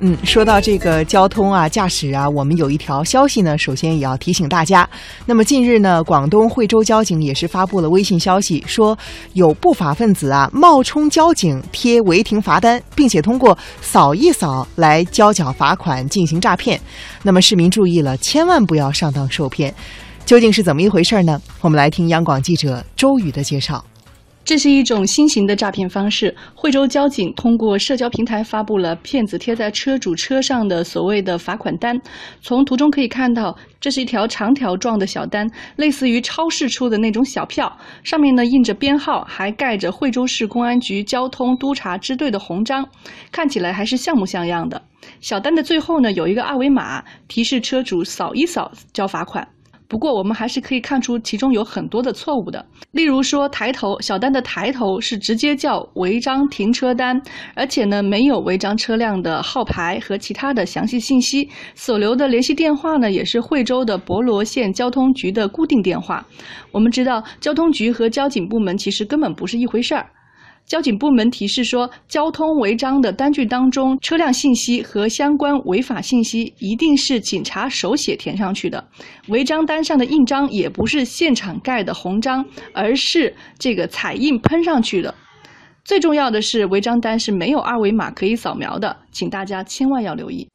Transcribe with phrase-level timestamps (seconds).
[0.00, 4.88] 嗯，说到这个交通啊、驾驶啊，我们有一条消息呢，首先也要提醒大家。
[5.24, 8.98] 那么近日呢，广东惠州交警也是发布了微信消息，说
[9.34, 16.80] 有不法分子啊冒充交警贴违停罚单，并且通过扫一扫来交缴罚款进行诈骗。
[17.22, 19.72] 那么市民注意了，千万不要上当受骗。
[20.26, 21.40] 究竟是怎么一回事呢？
[21.60, 23.84] 我们来听央广记者周宇的介绍。
[24.44, 26.34] 这是一种新型的诈骗方式。
[26.54, 31.98] 惠州交警通过社交平台发布了骗子贴在车主车上的所谓的罚款单。
[32.42, 42.86] 从图中可以看到，这是一条长条状的小单，类似于超市出的那种小票，上面呢印着编号，还盖着惠州市公安局交通督察支队的红章，
[43.32, 44.82] 看起来还是像模像样的。
[45.20, 49.48] 小单的最后呢有一个二维码，提示车主扫一扫交罚款。
[49.94, 52.66] 不过，我们还是可以看出其中有很多的错误的。
[52.90, 57.16] 例如说，抬头小单的抬头是直接叫违章停车单，
[57.54, 61.48] 而且呢没有违章车辆的号牌和其他的详细信息。
[61.76, 66.26] 所留的联系电话呢，也是惠州的博罗县交通局的固定电话。
[66.72, 70.04] 我们知道，交通局和交警部门其实根本不是一回事儿。
[70.66, 78.82] 交警部门提示说，交通违章的单据当中，车辆信息和相关违法信息一定是警察手写填上去的。
[79.28, 85.14] 违章单上的印章也不是现场盖的红章，而是这个彩印喷上去的。
[85.84, 90.48] 最重要的是，违章单是没有二维码可以扫描的，请大家千万要留意。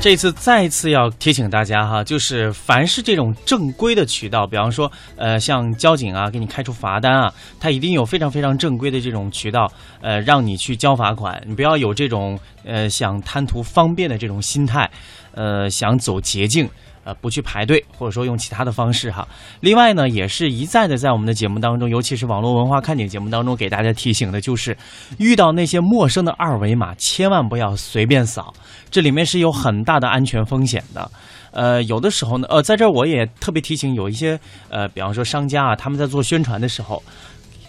[0.00, 11.38] 这次再次要提醒大家哈，就是凡是这种正规的渠道，比方说，呃，像交警啊，给你开出罚单啊，他一定有非常非常正规的这种渠道，呃，让你去交罚款。
[11.46, 14.90] 你不要有这种呃想贪图方便的这种心态，
[15.34, 16.66] 呃，想走捷径。
[17.14, 19.26] 不去排队，或者说用其他的方式哈。
[19.60, 24.76] 另外呢，也是一再的在我们的节目当中，尤其是网络文化看点节目当中，给大家提醒的就是，
[25.18, 28.52] 遇到那些陌生的二维码，千万不要随便扫，
[28.90, 31.10] 这里面是有很大的安全风险的。
[31.52, 34.38] 呃，有的时候呢，呃，在这儿我也特别提醒，有一些
[34.68, 37.02] 呃，比方说商家啊，他们在做宣传的时候。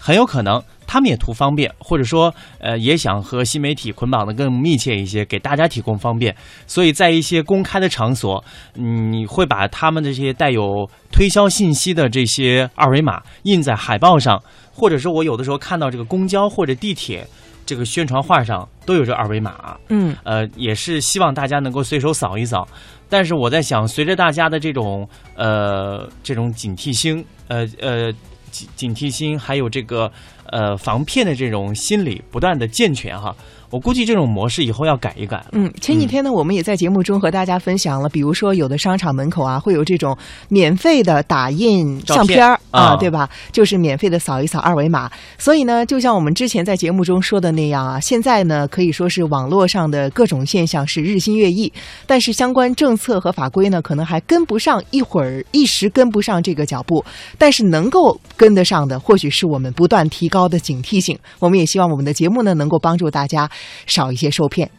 [0.04, 0.60] 很有可能，
[0.92, 6.36] 他们也图方便，或者说，呃，也想和新媒体捆绑的更密切一些，给大家提供方便。
[6.68, 8.44] 所以在一些公开的场所，
[8.74, 14.38] 你会把他们的这些带有推销信息的这些二维码印在海报上，
[14.74, 17.26] 或者是，我有的时候看到这个公交或者地铁
[17.66, 19.78] 这个宣传画上都有这二维码。
[19.88, 22.68] 嗯，呃，也是希望大家能够随手扫一扫。
[23.08, 28.12] 但是我在想，随着大家的这种呃这种警惕性，呃呃。
[28.52, 30.12] 警警惕心，还有这个
[30.46, 33.36] 呃防骗的这种心理不断的健全哈。
[33.72, 35.44] 我估计这种模式以后要改一改。
[35.54, 40.16] 嗯，前几天呢，我们也在节目中和大家分享了，比如说有的商场门口啊，会有这种
[40.50, 43.30] 免费的打印相片儿啊，对吧？
[43.54, 45.10] 就是免费的扫一扫二维码。
[45.38, 51.72] 所以呢，就像我们之前在节目中说的那样啊，现在呢可以说是网络上的各种现象是日新月异，
[52.06, 57.04] 但是相关政策和法规呢，可能还跟不上，一会儿一时跟不上这个脚步。
[57.38, 61.18] 但是能够跟得上的，或许是我们不断提高的警惕性。
[61.40, 63.50] 我们也希望我们的节目呢，能够帮助大家。
[63.86, 64.70] 少一些受骗。